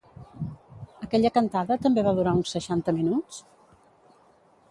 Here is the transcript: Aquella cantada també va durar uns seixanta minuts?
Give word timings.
Aquella 1.07 1.31
cantada 1.35 1.77
també 1.83 2.03
va 2.09 2.15
durar 2.21 2.33
uns 2.39 2.55
seixanta 2.57 2.97
minuts? 3.01 3.43